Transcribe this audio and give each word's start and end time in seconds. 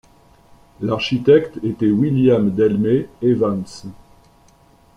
L'architecte 0.79 1.59
était 1.63 1.91
William 1.91 2.49
Delmé 2.49 3.07
Evans. 3.21 3.63